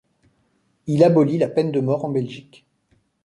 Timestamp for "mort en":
1.79-2.09